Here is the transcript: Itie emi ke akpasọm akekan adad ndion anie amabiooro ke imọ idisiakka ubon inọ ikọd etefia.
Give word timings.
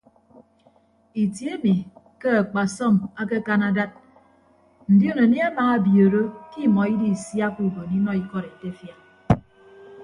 Itie 1.23 1.49
emi 1.55 1.75
ke 2.21 2.29
akpasọm 2.41 2.95
akekan 3.21 3.61
adad 3.69 3.91
ndion 4.93 5.19
anie 5.23 5.43
amabiooro 5.49 6.23
ke 6.51 6.57
imọ 6.67 6.81
idisiakka 6.93 7.61
ubon 7.67 7.89
inọ 7.97 8.11
ikọd 8.21 8.43
etefia. 8.51 8.95